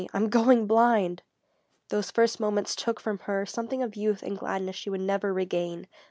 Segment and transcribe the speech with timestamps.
[0.15, 1.21] I'm going blind!"
[1.89, 5.87] Those first moments took from her something of youth and gladness she would never regain.